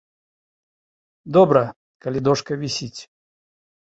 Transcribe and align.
Добра, 1.35 1.61
калі 2.05 2.19
дошка 2.27 2.51
вісіць. 2.63 3.01